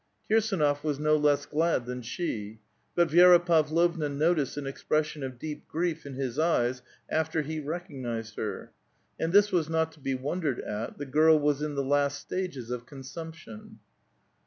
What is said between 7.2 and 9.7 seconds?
he rec ognized her. And this was